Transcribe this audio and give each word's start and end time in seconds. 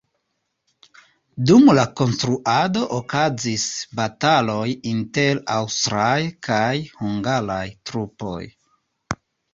Dum 1.49 1.67
la 1.79 1.83
konstruado 1.99 2.81
okazis 2.97 3.65
bataloj 3.99 4.65
inter 4.93 5.43
aŭstraj 5.59 6.17
kaj 6.49 6.73
hungaraj 7.03 7.63
trupoj. 7.91 8.43